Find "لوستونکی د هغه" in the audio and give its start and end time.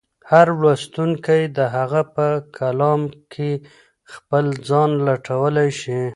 0.61-2.01